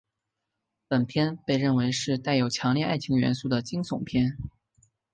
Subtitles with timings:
[0.87, 4.35] 本片被认为是带有强烈爱情元素的惊悚片。